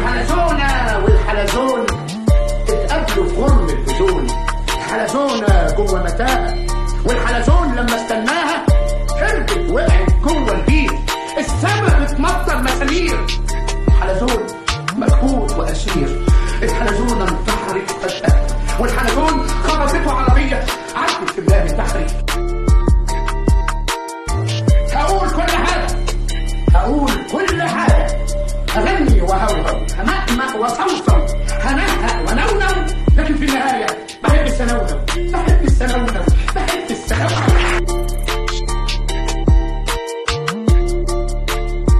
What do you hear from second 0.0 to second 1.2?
الحلزونة